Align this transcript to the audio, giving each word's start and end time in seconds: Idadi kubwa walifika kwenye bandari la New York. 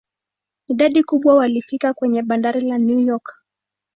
Idadi 0.67 1.03
kubwa 1.03 1.35
walifika 1.35 1.93
kwenye 1.93 2.21
bandari 2.21 2.61
la 2.61 2.77
New 2.77 2.99
York. 2.99 3.35